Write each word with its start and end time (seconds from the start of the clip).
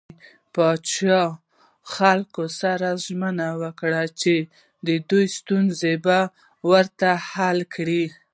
پاچا 0.53 1.21
خلکو 1.93 2.43
سره 2.61 2.87
ژمنه 3.05 3.47
وکړه 3.61 4.03
چې 4.21 4.35
د 4.87 4.89
دوي 5.09 5.27
ستونزې 5.37 5.93
به 6.05 6.17
ورته 6.71 7.09
حل 7.29 7.59
کوي. 7.73 8.05